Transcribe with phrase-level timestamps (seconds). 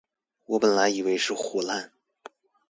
[0.45, 1.91] 我本來以為是唬爛